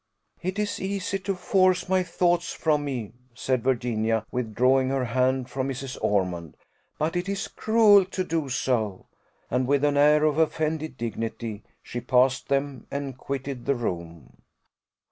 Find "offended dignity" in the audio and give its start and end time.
10.39-11.61